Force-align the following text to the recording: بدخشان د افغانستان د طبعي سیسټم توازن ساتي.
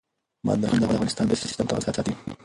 بدخشان 0.45 0.79
د 0.81 0.83
افغانستان 0.89 1.25
د 1.25 1.27
طبعي 1.31 1.41
سیسټم 1.43 1.65
توازن 1.69 1.87
ساتي. 1.95 2.13